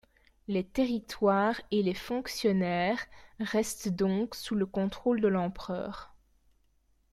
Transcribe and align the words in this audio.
Les 0.47 0.63
territoires 0.63 1.61
et 1.69 1.83
les 1.83 1.93
fonctionnaires 1.93 3.05
restent 3.39 3.89
donc 3.89 4.33
sous 4.33 4.55
le 4.55 4.65
contrôle 4.65 5.21
de 5.21 5.27
l'empereur. 5.27 6.15